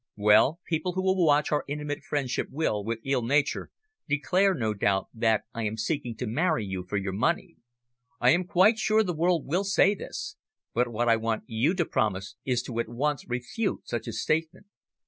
Well, 0.17 0.59
people 0.65 0.93
who 0.93 1.03
will 1.03 1.23
watch 1.27 1.51
our 1.51 1.63
intimate 1.67 2.01
friendship 2.01 2.47
will, 2.49 2.83
with 2.83 3.01
ill 3.05 3.21
nature, 3.21 3.69
declare, 4.09 4.55
no 4.55 4.73
doubt, 4.73 5.09
that 5.13 5.43
I 5.53 5.65
am 5.65 5.77
seeking 5.77 6.15
to 6.15 6.25
marry 6.25 6.65
you 6.65 6.83
for 6.89 6.97
your 6.97 7.13
money. 7.13 7.57
I 8.19 8.31
am 8.31 8.45
quite 8.47 8.79
sure 8.79 9.03
the 9.03 9.13
world 9.13 9.45
will 9.45 9.63
say 9.63 9.93
this, 9.93 10.37
but 10.73 10.87
what 10.91 11.07
I 11.07 11.17
want 11.17 11.43
you 11.45 11.75
to 11.75 11.85
promise 11.85 12.35
is 12.43 12.63
to 12.63 12.79
at 12.79 12.89
once 12.89 13.29
refute 13.29 13.87
such 13.87 14.07
a 14.07 14.13
statement. 14.13 14.65